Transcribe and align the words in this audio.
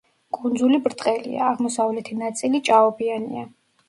კუნძული 0.35 0.77
ბრტყელია, 0.85 1.41
აღმოსავლეთი 1.49 2.17
ნაწილი 2.21 2.63
ჭაობიანია. 2.71 3.45